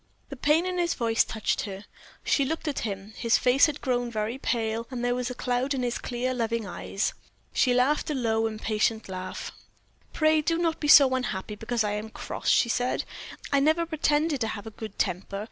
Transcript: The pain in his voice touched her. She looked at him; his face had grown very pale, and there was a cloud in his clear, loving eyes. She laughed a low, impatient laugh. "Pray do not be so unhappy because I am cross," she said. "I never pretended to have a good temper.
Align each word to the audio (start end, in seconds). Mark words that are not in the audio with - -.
The 0.29 0.35
pain 0.35 0.65
in 0.65 0.79
his 0.79 0.95
voice 0.95 1.23
touched 1.23 1.61
her. 1.65 1.85
She 2.23 2.43
looked 2.43 2.67
at 2.67 2.79
him; 2.79 3.13
his 3.17 3.37
face 3.37 3.67
had 3.67 3.81
grown 3.81 4.09
very 4.09 4.39
pale, 4.39 4.87
and 4.89 5.05
there 5.05 5.13
was 5.13 5.29
a 5.29 5.35
cloud 5.35 5.75
in 5.75 5.83
his 5.83 5.99
clear, 5.99 6.33
loving 6.33 6.65
eyes. 6.65 7.13
She 7.53 7.75
laughed 7.75 8.09
a 8.09 8.15
low, 8.15 8.47
impatient 8.47 9.07
laugh. 9.07 9.51
"Pray 10.11 10.41
do 10.41 10.57
not 10.57 10.79
be 10.79 10.87
so 10.87 11.13
unhappy 11.13 11.53
because 11.53 11.83
I 11.83 11.91
am 11.91 12.09
cross," 12.09 12.49
she 12.49 12.67
said. 12.67 13.03
"I 13.53 13.59
never 13.59 13.85
pretended 13.85 14.41
to 14.41 14.47
have 14.47 14.65
a 14.65 14.71
good 14.71 14.97
temper. 14.97 15.39